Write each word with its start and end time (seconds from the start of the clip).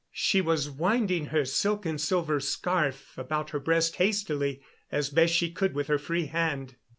She 0.13 0.41
was 0.41 0.67
winding 0.67 1.27
her 1.27 1.45
silken 1.45 1.99
silver 1.99 2.39
scarf 2.39 3.15
about 3.19 3.51
her 3.51 3.59
breast 3.59 3.97
hastily, 3.97 4.63
as 4.91 5.11
best 5.11 5.31
she 5.35 5.51
could 5.51 5.75
with 5.75 5.85
her 5.89 5.99
free 5.99 6.25
hand. 6.25 6.75